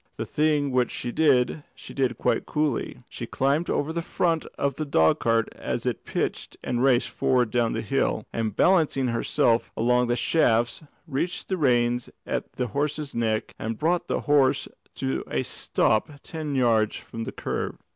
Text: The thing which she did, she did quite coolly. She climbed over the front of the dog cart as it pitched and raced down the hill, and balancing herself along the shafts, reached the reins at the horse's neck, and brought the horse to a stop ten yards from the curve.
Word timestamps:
The 0.17 0.25
thing 0.25 0.71
which 0.71 0.89
she 0.89 1.11
did, 1.11 1.61
she 1.75 1.93
did 1.93 2.17
quite 2.17 2.47
coolly. 2.47 3.03
She 3.07 3.27
climbed 3.27 3.69
over 3.69 3.93
the 3.93 4.01
front 4.01 4.47
of 4.57 4.73
the 4.73 4.83
dog 4.87 5.19
cart 5.19 5.47
as 5.55 5.85
it 5.85 6.05
pitched 6.05 6.57
and 6.63 6.81
raced 6.81 7.13
down 7.51 7.73
the 7.73 7.83
hill, 7.83 8.25
and 8.33 8.55
balancing 8.55 9.09
herself 9.09 9.71
along 9.77 10.07
the 10.07 10.15
shafts, 10.15 10.81
reached 11.05 11.49
the 11.49 11.57
reins 11.57 12.09
at 12.25 12.53
the 12.53 12.69
horse's 12.69 13.13
neck, 13.13 13.53
and 13.59 13.77
brought 13.77 14.07
the 14.07 14.21
horse 14.21 14.67
to 14.95 15.23
a 15.29 15.43
stop 15.43 16.09
ten 16.23 16.55
yards 16.55 16.95
from 16.95 17.25
the 17.25 17.31
curve. 17.31 17.77